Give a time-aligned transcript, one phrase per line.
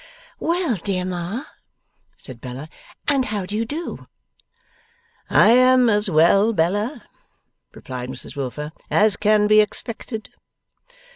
[0.39, 1.43] 'Well, dear Ma,'
[2.17, 2.69] said Bella,
[3.07, 4.07] 'and how do you do?'
[5.29, 7.03] 'I am as well, Bella,'
[7.75, 10.31] replied Mrs Wilfer, 'as can be expected.